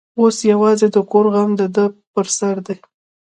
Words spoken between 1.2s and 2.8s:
غم د ده پر سر دی.